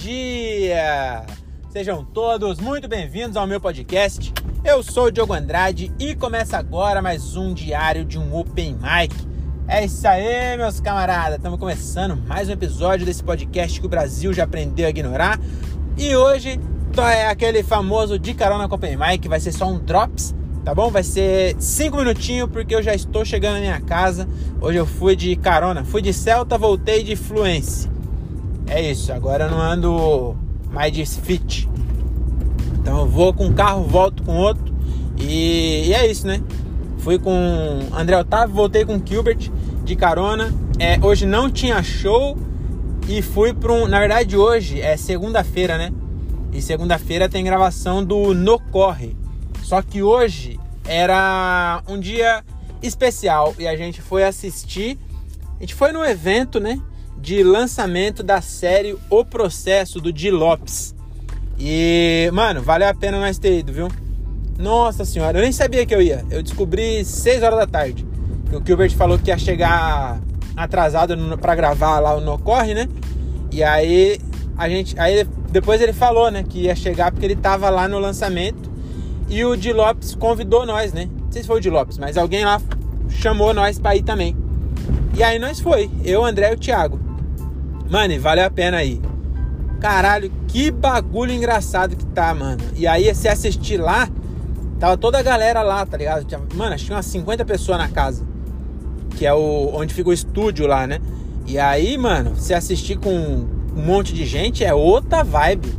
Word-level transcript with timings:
dia! 0.00 1.26
Sejam 1.68 2.02
todos 2.02 2.58
muito 2.58 2.88
bem-vindos 2.88 3.36
ao 3.36 3.46
meu 3.46 3.60
podcast. 3.60 4.32
Eu 4.64 4.82
sou 4.82 5.04
o 5.04 5.10
Diogo 5.10 5.34
Andrade 5.34 5.92
e 5.98 6.14
começa 6.14 6.56
agora 6.56 7.02
mais 7.02 7.36
um 7.36 7.52
diário 7.52 8.02
de 8.02 8.18
um 8.18 8.34
Open 8.34 8.76
Mic. 8.76 9.14
É 9.68 9.84
isso 9.84 10.08
aí, 10.08 10.56
meus 10.56 10.80
camaradas! 10.80 11.36
Estamos 11.36 11.58
começando 11.58 12.16
mais 12.16 12.48
um 12.48 12.52
episódio 12.52 13.04
desse 13.04 13.22
podcast 13.22 13.78
que 13.78 13.84
o 13.84 13.90
Brasil 13.90 14.32
já 14.32 14.44
aprendeu 14.44 14.86
a 14.86 14.90
ignorar. 14.90 15.38
E 15.98 16.16
hoje 16.16 16.58
é 16.96 17.26
aquele 17.26 17.62
famoso 17.62 18.18
de 18.18 18.32
carona 18.32 18.66
com 18.70 18.76
Open 18.76 18.96
Mic, 18.96 19.28
vai 19.28 19.38
ser 19.38 19.52
só 19.52 19.66
um 19.66 19.78
drops, 19.78 20.34
tá 20.64 20.74
bom? 20.74 20.90
Vai 20.90 21.02
ser 21.02 21.54
cinco 21.58 21.98
minutinhos 21.98 22.48
porque 22.48 22.74
eu 22.74 22.82
já 22.82 22.94
estou 22.94 23.22
chegando 23.22 23.56
na 23.56 23.60
minha 23.60 23.80
casa. 23.82 24.26
Hoje 24.62 24.78
eu 24.78 24.86
fui 24.86 25.14
de 25.14 25.36
carona, 25.36 25.84
fui 25.84 26.00
de 26.00 26.14
Celta, 26.14 26.56
voltei 26.56 27.04
de 27.04 27.16
Fluence. 27.16 27.89
É 28.70 28.80
isso, 28.80 29.12
agora 29.12 29.46
eu 29.46 29.50
não 29.50 29.60
ando 29.60 30.36
mais 30.70 30.92
de 30.92 31.04
fit. 31.04 31.68
Então 32.78 33.00
eu 33.00 33.06
vou 33.06 33.34
com 33.34 33.46
um 33.46 33.52
carro, 33.52 33.82
volto 33.82 34.22
com 34.22 34.36
outro. 34.36 34.72
E, 35.18 35.88
e 35.88 35.92
é 35.92 36.08
isso, 36.08 36.24
né? 36.24 36.40
Fui 36.98 37.18
com 37.18 37.32
André 37.92 38.16
Otávio, 38.16 38.54
voltei 38.54 38.84
com 38.84 39.04
Gilbert 39.04 39.50
de 39.84 39.96
carona. 39.96 40.54
É, 40.78 41.04
hoje 41.04 41.26
não 41.26 41.50
tinha 41.50 41.82
show 41.82 42.38
e 43.08 43.20
fui 43.20 43.52
para 43.52 43.72
um. 43.72 43.88
Na 43.88 43.98
verdade, 43.98 44.36
hoje 44.36 44.80
é 44.80 44.96
segunda-feira, 44.96 45.76
né? 45.76 45.92
E 46.52 46.62
segunda-feira 46.62 47.28
tem 47.28 47.42
gravação 47.42 48.04
do 48.04 48.32
No 48.32 48.60
Corre. 48.60 49.16
Só 49.64 49.82
que 49.82 50.00
hoje 50.00 50.60
era 50.86 51.82
um 51.88 51.98
dia 51.98 52.44
especial 52.80 53.52
e 53.58 53.66
a 53.66 53.74
gente 53.74 54.00
foi 54.00 54.22
assistir. 54.22 54.96
A 55.58 55.60
gente 55.60 55.74
foi 55.74 55.90
no 55.90 56.04
evento, 56.04 56.60
né? 56.60 56.80
De 57.20 57.42
lançamento 57.42 58.22
da 58.22 58.40
série 58.40 58.96
O 59.08 59.24
Processo 59.24 60.00
do 60.00 60.12
Di 60.12 60.30
Lopes. 60.30 60.94
E, 61.58 62.30
mano, 62.32 62.62
valeu 62.62 62.88
a 62.88 62.94
pena 62.94 63.20
nós 63.20 63.38
ter 63.38 63.58
ido, 63.58 63.72
viu? 63.72 63.88
Nossa 64.58 65.04
senhora, 65.04 65.38
eu 65.38 65.42
nem 65.42 65.52
sabia 65.52 65.84
que 65.84 65.94
eu 65.94 66.00
ia. 66.00 66.24
Eu 66.30 66.42
descobri 66.42 67.04
6 67.04 67.42
horas 67.42 67.58
da 67.58 67.66
tarde. 67.66 68.06
O 68.52 68.66
Gilbert 68.66 68.94
falou 68.96 69.18
que 69.18 69.30
ia 69.30 69.38
chegar 69.38 70.20
atrasado 70.56 71.16
para 71.38 71.54
gravar 71.54 72.00
lá 72.00 72.16
o 72.16 72.20
No 72.20 72.38
Corre, 72.38 72.74
né? 72.74 72.88
E 73.52 73.62
aí 73.62 74.18
a 74.56 74.68
gente. 74.68 74.98
Aí 74.98 75.26
depois 75.50 75.80
ele 75.80 75.92
falou, 75.92 76.30
né, 76.30 76.42
que 76.42 76.62
ia 76.62 76.74
chegar 76.74 77.10
porque 77.10 77.24
ele 77.24 77.36
tava 77.36 77.68
lá 77.70 77.86
no 77.86 77.98
lançamento. 77.98 78.70
E 79.28 79.44
o 79.44 79.56
Di 79.56 79.72
Lopes 79.72 80.14
convidou 80.14 80.66
nós, 80.66 80.92
né? 80.92 81.08
Não 81.22 81.30
sei 81.30 81.42
se 81.42 81.48
foi 81.48 81.58
o 81.58 81.60
Di 81.60 81.70
Lopes, 81.70 81.98
mas 81.98 82.16
alguém 82.16 82.44
lá 82.44 82.60
chamou 83.08 83.54
nós 83.54 83.78
para 83.78 83.96
ir 83.96 84.02
também. 84.02 84.36
E 85.16 85.22
aí 85.22 85.38
nós 85.38 85.60
foi, 85.60 85.90
eu, 86.04 86.24
André 86.24 86.50
e 86.50 86.54
o 86.54 86.58
Thiago. 86.58 87.09
Mano, 87.90 88.20
valeu 88.20 88.46
a 88.46 88.50
pena 88.50 88.76
aí. 88.76 89.00
Caralho, 89.80 90.30
que 90.46 90.70
bagulho 90.70 91.32
engraçado 91.32 91.96
que 91.96 92.06
tá, 92.06 92.32
mano. 92.32 92.62
E 92.76 92.86
aí, 92.86 93.12
se 93.14 93.26
assistir 93.26 93.78
lá, 93.78 94.08
tava 94.78 94.96
toda 94.96 95.18
a 95.18 95.22
galera 95.22 95.60
lá, 95.62 95.84
tá 95.84 95.96
ligado? 95.96 96.24
Mano, 96.54 96.76
tinha 96.76 96.94
umas 96.94 97.06
50 97.06 97.44
pessoas 97.44 97.78
na 97.78 97.88
casa. 97.88 98.24
Que 99.16 99.26
é 99.26 99.34
o 99.34 99.70
onde 99.74 99.92
fica 99.92 100.08
o 100.08 100.12
estúdio 100.12 100.68
lá, 100.68 100.86
né? 100.86 101.00
E 101.46 101.58
aí, 101.58 101.98
mano, 101.98 102.36
se 102.36 102.54
assistir 102.54 102.96
com 102.96 103.10
um 103.10 103.82
monte 103.84 104.14
de 104.14 104.24
gente 104.24 104.64
é 104.64 104.72
outra 104.72 105.24
vibe. 105.24 105.74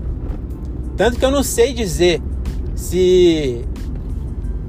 Tanto 0.98 1.18
que 1.18 1.24
eu 1.24 1.32
não 1.32 1.44
sei 1.44 1.74
dizer 1.74 2.22
se 2.76 3.64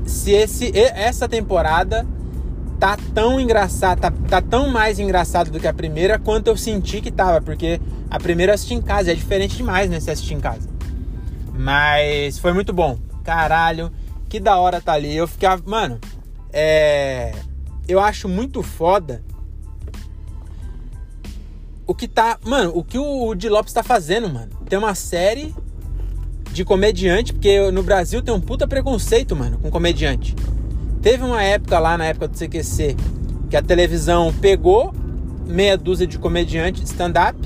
se 0.05 0.31
esse 0.31 0.71
essa 0.77 1.29
temporada 1.29 2.07
tá 2.83 2.99
tão 3.15 3.39
engraçado, 3.39 4.01
tá, 4.01 4.11
tá, 4.11 4.43
tão 4.43 4.69
mais 4.69 4.99
engraçado 4.99 5.53
do 5.53 5.61
que 5.61 5.69
a 5.69 5.73
primeira 5.73 6.19
quanto 6.19 6.49
eu 6.49 6.57
senti 6.57 7.01
que 7.01 7.13
tava, 7.13 7.41
porque 7.41 7.81
a 8.11 8.19
primeira 8.19 8.51
eu 8.51 8.55
assisti 8.55 8.75
em 8.75 8.83
casa, 8.83 9.13
é 9.13 9.15
diferente 9.15 9.57
demais, 9.57 9.89
né, 9.89 10.01
se 10.01 10.11
assistir 10.11 10.35
em 10.35 10.41
casa. 10.41 10.69
Mas 11.55 12.41
foi 12.41 12.53
muito 12.53 12.73
bom. 12.73 12.99
Caralho, 13.23 13.93
que 14.29 14.41
da 14.41 14.57
hora 14.57 14.81
tá 14.81 14.95
ali. 14.95 15.15
Eu 15.17 15.29
ficava, 15.29 15.63
mano, 15.65 16.01
é 16.53 17.33
eu 17.87 18.01
acho 18.01 18.29
muito 18.29 18.65
foda 18.65 19.23
o 21.87 21.95
que 21.95 22.09
tá, 22.09 22.37
mano, 22.45 22.73
o 22.75 22.83
que 22.83 22.99
o 22.99 23.33
Di 23.37 23.49
Lopes 23.49 23.73
tá 23.73 23.85
fazendo, 23.85 24.29
mano. 24.29 24.51
Tem 24.69 24.77
uma 24.77 24.97
série 24.97 25.55
de 26.51 26.65
comediante, 26.65 27.33
porque 27.33 27.71
no 27.71 27.85
Brasil 27.85 28.21
tem 28.23 28.35
um 28.35 28.41
puta 28.41 28.67
preconceito, 28.67 29.37
mano, 29.37 29.59
com 29.59 29.71
comediante. 29.71 30.35
Teve 31.03 31.25
uma 31.25 31.43
época 31.43 31.81
lá, 31.81 31.99
na 31.99 32.05
época 32.05 32.29
do 32.29 32.39
CQC, 32.39 32.97
que 33.51 33.57
a 33.57 33.63
televisão 33.63 34.33
pegou 34.41 34.95
meia 35.45 35.77
dúzia 35.77 36.07
de 36.07 36.17
comediantes 36.17 36.85
stand-up. 36.85 37.37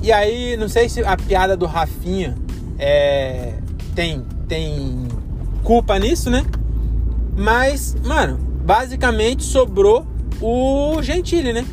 E 0.00 0.12
aí, 0.12 0.56
não 0.56 0.68
sei 0.68 0.88
se 0.88 1.02
a 1.02 1.16
piada 1.16 1.56
do 1.56 1.66
Rafinha 1.66 2.36
é, 2.78 3.54
tem, 3.94 4.24
tem 4.46 5.08
culpa 5.64 5.98
nisso, 5.98 6.30
né? 6.30 6.46
Mas, 7.36 7.96
mano, 8.04 8.38
basicamente 8.64 9.42
sobrou 9.42 10.06
o 10.40 11.02
Gentili, 11.02 11.52
né? 11.52 11.66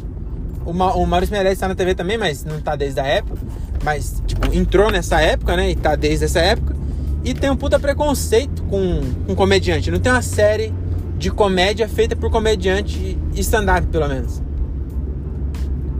O, 0.65 0.73
Ma 0.73 0.93
o 0.95 1.05
Maurício 1.05 1.33
Meirelles 1.33 1.59
tá 1.59 1.67
na 1.67 1.75
TV 1.75 1.93
também, 1.93 2.17
mas 2.17 2.43
não 2.43 2.59
tá 2.59 2.75
desde 2.75 2.99
a 2.99 3.05
época. 3.05 3.39
Mas, 3.83 4.21
tipo, 4.25 4.53
entrou 4.53 4.91
nessa 4.91 5.21
época, 5.21 5.55
né? 5.55 5.69
E 5.69 5.75
tá 5.75 5.95
desde 5.95 6.25
essa 6.25 6.39
época. 6.39 6.75
E 7.23 7.35
tem 7.35 7.51
um 7.51 7.55
puta 7.55 7.79
preconceito 7.79 8.63
com, 8.63 9.01
com 9.27 9.35
comediante. 9.35 9.91
Não 9.91 9.99
tem 9.99 10.11
uma 10.11 10.21
série 10.21 10.73
de 11.17 11.31
comédia 11.31 11.87
feita 11.87 12.15
por 12.15 12.29
comediante 12.29 13.17
stand-up, 13.33 13.87
pelo 13.87 14.07
menos. 14.07 14.41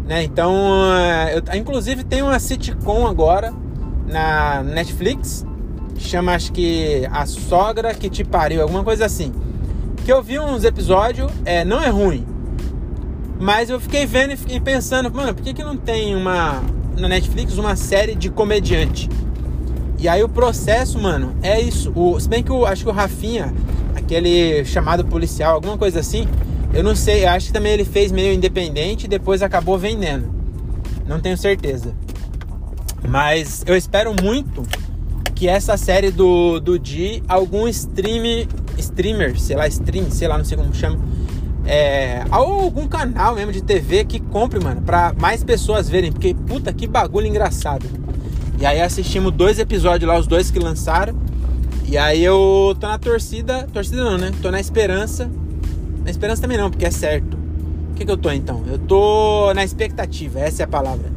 Né? 0.08 0.24
Então, 0.24 0.54
eh, 0.94 1.38
eu, 1.38 1.60
inclusive 1.60 2.04
tem 2.04 2.22
uma 2.22 2.40
sitcom 2.40 3.06
agora 3.06 3.54
na 4.08 4.64
Netflix, 4.64 5.46
chama 5.98 6.34
acho 6.34 6.52
que 6.52 7.08
A 7.12 7.26
Sogra 7.26 7.94
que 7.94 8.10
Te 8.10 8.24
Pariu, 8.24 8.62
alguma 8.62 8.84
coisa 8.84 9.06
assim. 9.06 9.34
Que 10.06 10.14
eu 10.14 10.24
vi 10.24 10.40
uns 10.40 10.64
episódios, 10.64 11.30
é, 11.44 11.66
não 11.66 11.84
é 11.84 11.90
ruim, 11.90 12.26
mas 13.40 13.70
eu 13.70 13.80
fiquei 13.80 14.06
vendo 14.06 14.34
e 14.34 14.38
fiquei 14.38 14.60
pensando, 14.60 15.12
mano, 15.14 15.34
por 15.34 15.44
que, 15.44 15.54
que 15.54 15.64
não 15.64 15.76
tem 15.76 16.16
uma 16.16 16.64
na 16.98 17.08
Netflix 17.08 17.58
uma 17.58 17.76
série 17.76 18.16
de 18.16 18.30
comediante? 18.30 19.10
E 20.00 20.08
aí 20.08 20.24
o 20.24 20.30
processo, 20.30 21.00
mano, 21.00 21.36
é 21.42 21.60
isso. 21.60 21.92
O, 21.96 22.20
se 22.20 22.30
bem 22.30 22.44
que 22.44 22.52
eu 22.52 22.66
acho 22.66 22.84
que 22.84 22.90
o 22.90 22.94
Rafinha 22.94 23.54
aquele 24.08 24.64
chamado 24.64 25.04
policial, 25.04 25.56
alguma 25.56 25.78
coisa 25.78 26.00
assim. 26.00 26.26
Eu 26.74 26.82
não 26.82 26.96
sei, 26.96 27.26
eu 27.26 27.30
acho 27.30 27.48
que 27.48 27.54
também 27.54 27.74
ele 27.74 27.84
fez 27.84 28.12
meio 28.12 28.34
independente 28.34 29.04
e 29.04 29.08
depois 29.08 29.44
acabou 29.44 29.78
vendendo. 29.78 30.34
Não 31.06 31.20
tenho 31.20 31.38
certeza. 31.38 31.94
Mas 33.08 33.64
eu 33.68 33.76
espero 33.76 34.14
muito 34.22 34.64
que 35.36 35.48
essa 35.48 35.76
série 35.78 36.10
do, 36.10 36.60
do 36.60 36.80
Di, 36.80 37.22
algum 37.28 37.68
stream, 37.68 38.48
streamer, 38.78 39.40
sei 39.40 39.56
lá, 39.56 39.68
stream, 39.68 40.10
sei 40.10 40.28
lá, 40.28 40.38
não 40.38 40.46
sei 40.46 40.58
como 40.58 40.74
chama, 40.74 40.98
é, 41.66 42.24
algum 42.32 42.88
canal 42.88 43.36
mesmo 43.36 43.52
de 43.52 43.62
TV 43.62 44.06
que 44.06 44.20
compre, 44.20 44.60
mano, 44.64 44.82
pra 44.82 45.14
mais 45.20 45.44
pessoas 45.44 45.90
verem, 45.90 46.12
porque 46.12 46.34
puta 46.34 46.72
que 46.74 46.88
bagulho 46.88 47.28
engraçado. 47.28 47.86
E 48.60 48.66
aí 48.66 48.82
assistimos 48.82 49.32
dois 49.34 49.60
episódios 49.60 50.10
lá, 50.10 50.18
os 50.18 50.28
dois 50.28 50.50
que 50.50 50.60
lançaram. 50.60 51.27
E 51.88 51.98
aí 51.98 52.22
eu 52.22 52.76
tô 52.78 52.86
na 52.86 52.98
torcida, 52.98 53.66
torcida 53.72 54.04
não, 54.04 54.18
né? 54.18 54.32
Tô 54.42 54.52
na 54.52 54.60
esperança. 54.60 55.32
Na 56.04 56.12
esperança 56.12 56.42
também 56.42 56.58
não, 56.58 56.70
porque 56.70 56.86
é 56.86 56.92
certo. 56.92 57.38
O 57.92 57.94
que, 57.96 58.04
que 58.04 58.12
eu 58.12 58.18
tô 58.18 58.30
então? 58.30 58.62
Eu 58.68 58.78
tô 58.78 59.54
na 59.54 59.64
expectativa, 59.64 60.42
essa 60.42 60.64
é 60.64 60.66
a 60.66 60.68
palavra. 60.68 61.10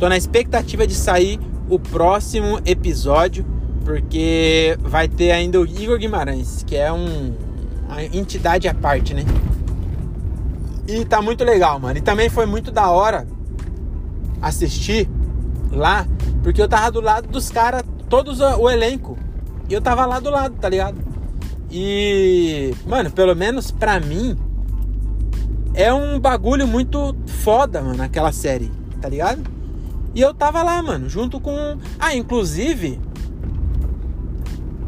Tô 0.00 0.08
na 0.08 0.16
expectativa 0.16 0.84
de 0.84 0.94
sair 0.94 1.38
o 1.70 1.78
próximo 1.78 2.60
episódio, 2.66 3.46
porque 3.84 4.76
vai 4.80 5.06
ter 5.06 5.30
ainda 5.30 5.60
o 5.60 5.64
Igor 5.64 5.96
Guimarães, 5.96 6.64
que 6.66 6.74
é 6.74 6.92
um, 6.92 7.32
uma 7.88 8.02
entidade 8.02 8.66
à 8.66 8.74
parte, 8.74 9.14
né? 9.14 9.24
E 10.88 11.04
tá 11.04 11.22
muito 11.22 11.44
legal, 11.44 11.78
mano. 11.78 11.98
E 11.98 12.02
também 12.02 12.28
foi 12.28 12.46
muito 12.46 12.72
da 12.72 12.90
hora 12.90 13.28
assistir 14.42 15.08
lá, 15.70 16.04
porque 16.42 16.60
eu 16.60 16.68
tava 16.68 16.90
do 16.90 17.00
lado 17.00 17.28
dos 17.28 17.48
caras, 17.48 17.84
todos 18.08 18.40
o 18.40 18.68
elenco. 18.68 19.16
E 19.68 19.74
eu 19.74 19.80
tava 19.80 20.06
lá 20.06 20.20
do 20.20 20.30
lado, 20.30 20.54
tá 20.56 20.68
ligado? 20.68 20.96
E, 21.70 22.72
mano, 22.86 23.10
pelo 23.10 23.34
menos 23.34 23.70
pra 23.70 23.98
mim, 23.98 24.36
é 25.74 25.92
um 25.92 26.18
bagulho 26.18 26.66
muito 26.66 27.14
foda, 27.26 27.82
mano, 27.82 28.02
aquela 28.02 28.32
série, 28.32 28.70
tá 29.00 29.08
ligado? 29.08 29.42
E 30.14 30.20
eu 30.20 30.32
tava 30.32 30.62
lá, 30.62 30.82
mano, 30.82 31.08
junto 31.08 31.40
com. 31.40 31.76
Ah, 31.98 32.14
inclusive, 32.14 32.98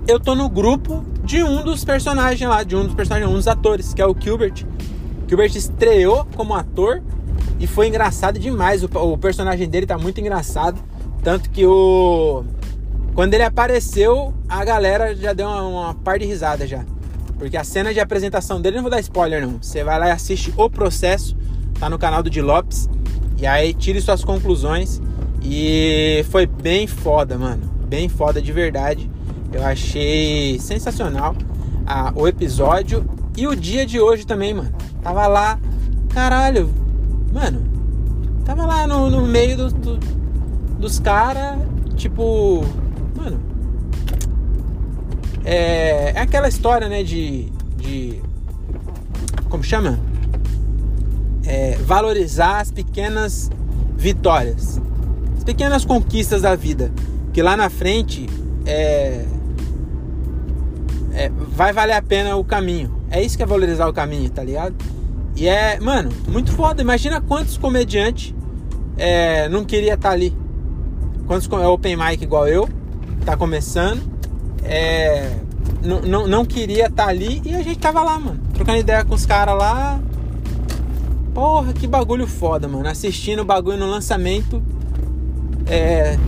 eu 0.06 0.18
tô 0.18 0.34
no 0.34 0.48
grupo 0.48 1.04
de 1.22 1.42
um 1.42 1.62
dos 1.62 1.84
personagens 1.84 2.48
lá, 2.48 2.62
de 2.62 2.74
um 2.74 2.84
dos 2.84 2.94
personagens, 2.94 3.30
um 3.30 3.34
dos 3.34 3.46
atores, 3.46 3.92
que 3.92 4.00
é 4.00 4.06
o 4.06 4.16
Gilbert. 4.18 4.64
Gilbert 5.28 5.54
estreou 5.54 6.26
como 6.34 6.54
ator 6.54 7.02
e 7.60 7.66
foi 7.66 7.88
engraçado 7.88 8.38
demais. 8.38 8.82
O, 8.82 8.86
o 8.86 9.18
personagem 9.18 9.68
dele 9.68 9.84
tá 9.84 9.98
muito 9.98 10.18
engraçado. 10.18 10.80
Tanto 11.22 11.50
que 11.50 11.66
o 11.66 12.44
quando 13.18 13.34
ele 13.34 13.42
apareceu, 13.42 14.32
a 14.48 14.64
galera 14.64 15.12
já 15.12 15.32
deu 15.32 15.48
uma, 15.48 15.62
uma 15.64 15.94
par 15.94 16.20
de 16.20 16.24
risada 16.24 16.68
já. 16.68 16.84
Porque 17.36 17.56
a 17.56 17.64
cena 17.64 17.92
de 17.92 17.98
apresentação 17.98 18.60
dele, 18.60 18.76
não 18.76 18.82
vou 18.84 18.92
dar 18.92 19.00
spoiler 19.00 19.44
não. 19.44 19.58
Você 19.60 19.82
vai 19.82 19.98
lá 19.98 20.06
e 20.06 20.10
assiste 20.12 20.54
o 20.56 20.70
processo, 20.70 21.36
tá 21.80 21.90
no 21.90 21.98
canal 21.98 22.22
do 22.22 22.30
Di 22.30 22.40
Lopes. 22.40 22.88
E 23.36 23.44
aí 23.44 23.74
tire 23.74 24.00
suas 24.00 24.22
conclusões. 24.22 25.02
E 25.42 26.24
foi 26.30 26.46
bem 26.46 26.86
foda, 26.86 27.36
mano. 27.36 27.68
Bem 27.88 28.08
foda 28.08 28.40
de 28.40 28.52
verdade. 28.52 29.10
Eu 29.52 29.64
achei 29.66 30.56
sensacional 30.60 31.34
o 32.14 32.28
episódio 32.28 33.04
e 33.36 33.48
o 33.48 33.56
dia 33.56 33.84
de 33.84 33.98
hoje 33.98 34.24
também, 34.24 34.54
mano. 34.54 34.72
Tava 35.02 35.26
lá, 35.26 35.58
caralho, 36.10 36.72
mano. 37.34 37.66
Tava 38.44 38.64
lá 38.64 38.86
no, 38.86 39.10
no 39.10 39.26
meio 39.26 39.56
do, 39.56 39.72
do, 39.72 39.96
dos 40.78 41.00
caras, 41.00 41.58
tipo, 41.96 42.64
mano. 43.18 43.40
É, 45.44 46.12
é 46.14 46.20
aquela 46.20 46.48
história, 46.48 46.88
né, 46.88 47.02
de. 47.02 47.50
de 47.76 48.22
como 49.48 49.64
chama? 49.64 49.98
É, 51.44 51.76
valorizar 51.76 52.60
as 52.60 52.70
pequenas 52.70 53.50
vitórias, 53.96 54.80
as 55.36 55.44
pequenas 55.44 55.84
conquistas 55.84 56.42
da 56.42 56.54
vida, 56.54 56.92
que 57.32 57.42
lá 57.42 57.56
na 57.56 57.70
frente 57.70 58.28
é, 58.66 59.24
é, 61.14 61.30
vai 61.30 61.72
valer 61.72 61.94
a 61.94 62.02
pena 62.02 62.36
o 62.36 62.44
caminho. 62.44 62.94
É 63.10 63.22
isso 63.22 63.36
que 63.36 63.42
é 63.42 63.46
valorizar 63.46 63.88
o 63.88 63.92
caminho, 63.92 64.28
tá 64.28 64.44
ligado? 64.44 64.76
E 65.34 65.48
é, 65.48 65.80
mano, 65.80 66.10
muito 66.28 66.52
foda. 66.52 66.82
Imagina 66.82 67.20
quantos 67.20 67.56
comediantes 67.56 68.34
é, 68.98 69.48
não 69.48 69.64
queria 69.64 69.94
estar 69.94 70.10
tá 70.10 70.14
ali. 70.14 70.36
Quantos 71.26 71.48
é 71.50 71.66
open 71.66 71.96
mic 71.96 72.22
igual 72.22 72.46
eu, 72.46 72.68
tá 73.32 73.36
começando, 73.36 74.00
é, 74.64 75.36
não, 75.84 76.00
não, 76.00 76.26
não 76.26 76.44
queria 76.44 76.86
estar 76.86 77.04
tá 77.04 77.08
ali 77.10 77.42
e 77.44 77.54
a 77.54 77.62
gente 77.62 77.78
tava 77.78 78.02
lá, 78.02 78.18
mano. 78.18 78.40
Trocando 78.54 78.78
ideia 78.78 79.04
com 79.04 79.14
os 79.14 79.26
caras 79.26 79.56
lá. 79.56 80.00
Porra, 81.34 81.72
que 81.72 81.86
bagulho 81.86 82.26
foda, 82.26 82.66
mano. 82.66 82.88
Assistindo 82.88 83.40
o 83.40 83.44
bagulho 83.44 83.76
no 83.76 83.86
lançamento. 83.86 84.62
É, 85.66 86.18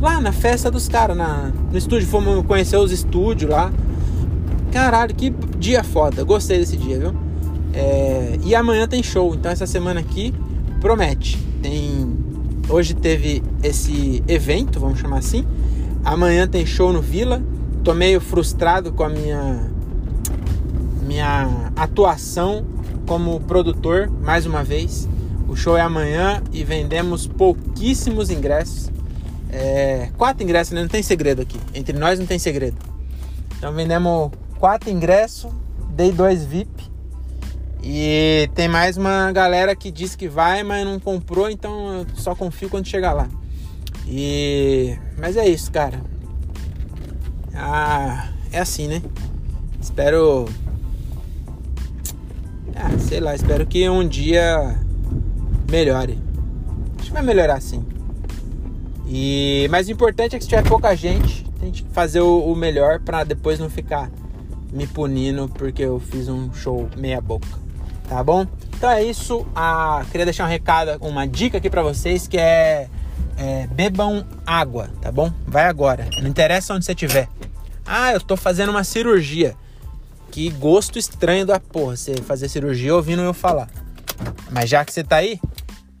lá 0.00 0.20
na 0.20 0.30
festa 0.30 0.70
dos 0.70 0.88
caras, 0.88 1.16
no 1.16 1.76
estúdio. 1.76 2.06
Fomos 2.06 2.46
conhecer 2.46 2.76
os 2.76 2.92
estúdios 2.92 3.50
lá. 3.50 3.72
Caralho, 4.70 5.12
que 5.14 5.30
dia 5.58 5.82
foda. 5.82 6.22
Gostei 6.22 6.58
desse 6.58 6.76
dia, 6.76 7.00
viu? 7.00 7.14
É, 7.74 8.38
e 8.44 8.54
amanhã 8.54 8.86
tem 8.86 9.02
show. 9.02 9.34
Então 9.34 9.50
essa 9.50 9.66
semana 9.66 9.98
aqui 9.98 10.32
promete. 10.80 11.36
Tem. 11.60 12.16
Hoje 12.68 12.94
teve 12.94 13.42
esse 13.64 14.22
evento, 14.28 14.78
vamos 14.78 15.00
chamar 15.00 15.18
assim. 15.18 15.44
Amanhã 16.04 16.46
tem 16.46 16.64
show 16.64 16.92
no 16.92 17.00
Vila. 17.02 17.42
Tô 17.84 17.94
meio 17.94 18.20
frustrado 18.20 18.92
com 18.92 19.02
a 19.02 19.08
minha 19.08 19.70
minha 21.02 21.72
atuação 21.74 22.64
como 23.06 23.40
produtor, 23.40 24.08
mais 24.08 24.46
uma 24.46 24.62
vez. 24.62 25.08
O 25.48 25.56
show 25.56 25.76
é 25.76 25.80
amanhã 25.80 26.42
e 26.52 26.62
vendemos 26.62 27.26
pouquíssimos 27.26 28.30
ingressos. 28.30 28.90
É, 29.50 30.10
quatro 30.16 30.44
ingressos, 30.44 30.72
né? 30.72 30.82
Não 30.82 30.88
tem 30.88 31.02
segredo 31.02 31.42
aqui. 31.42 31.58
Entre 31.74 31.98
nós 31.98 32.18
não 32.20 32.26
tem 32.26 32.38
segredo. 32.38 32.76
Então 33.58 33.72
vendemos 33.72 34.30
quatro 34.58 34.88
ingressos, 34.90 35.50
dei 35.90 36.12
dois 36.12 36.44
VIP. 36.44 36.90
E 37.82 38.48
tem 38.54 38.68
mais 38.68 38.96
uma 38.96 39.32
galera 39.32 39.74
que 39.74 39.90
disse 39.90 40.16
que 40.16 40.28
vai, 40.28 40.62
mas 40.62 40.84
não 40.84 41.00
comprou, 41.00 41.50
então 41.50 41.92
eu 41.98 42.06
só 42.14 42.34
confio 42.34 42.68
quando 42.68 42.86
chegar 42.86 43.12
lá. 43.12 43.28
E 44.10 44.98
mas 45.16 45.36
é 45.36 45.48
isso, 45.48 45.70
cara. 45.70 46.00
Ah, 47.54 48.28
é 48.50 48.58
assim, 48.58 48.88
né? 48.88 49.00
Espero 49.80 50.46
ah, 52.74 52.98
sei 52.98 53.20
lá, 53.20 53.34
espero 53.34 53.66
que 53.66 53.88
um 53.88 54.06
dia 54.06 54.76
melhore. 55.70 56.18
Acho 56.98 57.08
que 57.08 57.12
vai 57.12 57.22
melhorar 57.22 57.60
sim. 57.60 57.84
E 59.06 59.68
mas 59.70 59.86
o 59.86 59.92
importante 59.92 60.34
é 60.34 60.38
que 60.38 60.44
se 60.44 60.50
tiver 60.50 60.66
pouca 60.66 60.96
gente, 60.96 61.44
tem 61.60 61.70
que 61.70 61.84
fazer 61.92 62.20
o, 62.20 62.40
o 62.40 62.56
melhor 62.56 62.98
para 63.00 63.22
depois 63.22 63.58
não 63.58 63.68
ficar 63.68 64.10
me 64.72 64.86
punindo 64.86 65.48
porque 65.48 65.82
eu 65.82 66.00
fiz 66.00 66.28
um 66.28 66.52
show 66.54 66.88
meia 66.96 67.20
boca. 67.20 67.46
Tá 68.08 68.24
bom? 68.24 68.46
Então 68.76 68.90
é 68.90 69.04
isso. 69.04 69.46
Ah, 69.54 70.04
queria 70.10 70.24
deixar 70.24 70.44
um 70.46 70.48
recado, 70.48 70.96
uma 71.06 71.26
dica 71.26 71.58
aqui 71.58 71.68
para 71.68 71.82
vocês 71.82 72.26
que 72.26 72.38
é, 72.38 72.88
é 73.40 73.66
bebam 73.68 74.26
água, 74.46 74.90
tá 75.00 75.10
bom? 75.10 75.32
Vai 75.46 75.64
agora. 75.64 76.06
Não 76.20 76.28
interessa 76.28 76.74
onde 76.74 76.84
você 76.84 76.92
estiver. 76.92 77.26
Ah, 77.86 78.12
eu 78.12 78.20
tô 78.20 78.36
fazendo 78.36 78.68
uma 78.68 78.84
cirurgia. 78.84 79.56
Que 80.30 80.50
gosto 80.50 80.98
estranho 80.98 81.46
da 81.46 81.58
porra 81.58 81.96
você 81.96 82.14
fazer 82.16 82.50
cirurgia 82.50 82.94
ouvindo 82.94 83.22
eu 83.22 83.32
falar. 83.32 83.70
Mas 84.50 84.68
já 84.68 84.84
que 84.84 84.92
você 84.92 85.02
tá 85.02 85.16
aí, 85.16 85.40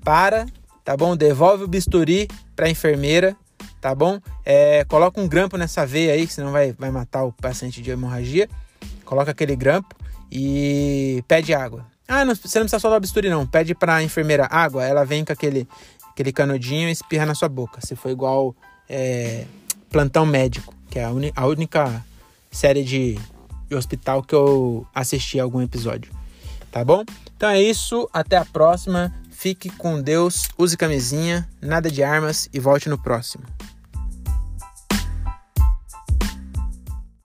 para, 0.04 0.44
tá 0.84 0.94
bom? 0.94 1.16
Devolve 1.16 1.64
o 1.64 1.68
bisturi 1.68 2.28
pra 2.54 2.68
enfermeira, 2.68 3.34
tá 3.80 3.94
bom? 3.94 4.20
É, 4.44 4.84
coloca 4.84 5.18
um 5.18 5.26
grampo 5.26 5.56
nessa 5.56 5.86
veia 5.86 6.12
aí, 6.12 6.26
que 6.26 6.34
senão 6.34 6.52
vai, 6.52 6.72
vai 6.72 6.90
matar 6.90 7.24
o 7.24 7.32
paciente 7.32 7.80
de 7.80 7.90
hemorragia. 7.90 8.50
Coloca 9.02 9.30
aquele 9.30 9.56
grampo 9.56 9.96
e 10.30 11.24
pede 11.26 11.54
água. 11.54 11.86
Ah, 12.06 12.24
não, 12.24 12.34
você 12.34 12.58
não 12.58 12.66
precisa 12.66 12.80
só 12.80 12.90
dar 12.90 12.96
o 12.96 13.00
bisturi, 13.00 13.30
não. 13.30 13.46
Pede 13.46 13.74
pra 13.74 14.02
enfermeira 14.02 14.46
água, 14.50 14.84
ela 14.84 15.04
vem 15.04 15.24
com 15.24 15.32
aquele, 15.32 15.66
aquele 16.10 16.32
canudinho 16.32 16.88
e 16.88 16.92
espirra 16.92 17.26
na 17.26 17.34
sua 17.34 17.48
boca. 17.48 17.80
Se 17.84 17.96
for 17.96 18.10
igual 18.10 18.54
é, 18.88 19.44
plantão 19.90 20.26
médico, 20.26 20.74
que 20.90 20.98
é 20.98 21.04
a, 21.04 21.10
a 21.36 21.46
única 21.46 22.04
série 22.50 22.82
de, 22.82 23.18
de 23.68 23.74
hospital 23.74 24.22
que 24.22 24.34
eu 24.34 24.86
assisti 24.94 25.38
a 25.38 25.42
algum 25.42 25.62
episódio. 25.62 26.12
Tá 26.70 26.84
bom? 26.84 27.04
Então 27.36 27.48
é 27.48 27.60
isso, 27.60 28.08
até 28.12 28.36
a 28.36 28.44
próxima. 28.44 29.12
Fique 29.30 29.70
com 29.70 30.02
Deus, 30.02 30.48
use 30.58 30.76
camisinha, 30.76 31.48
nada 31.60 31.90
de 31.90 32.02
armas 32.02 32.48
e 32.52 32.60
volte 32.60 32.88
no 32.88 32.98
próximo. 32.98 33.44